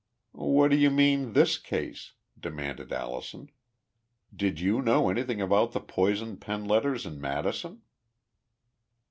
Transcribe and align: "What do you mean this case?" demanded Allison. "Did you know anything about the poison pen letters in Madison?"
"What 0.31 0.71
do 0.71 0.77
you 0.77 0.89
mean 0.89 1.33
this 1.33 1.59
case?" 1.59 2.13
demanded 2.35 2.91
Allison. 2.91 3.51
"Did 4.35 4.59
you 4.59 4.81
know 4.81 5.09
anything 5.11 5.39
about 5.41 5.73
the 5.73 5.79
poison 5.79 6.37
pen 6.37 6.65
letters 6.65 7.05
in 7.05 7.21
Madison?" 7.21 7.83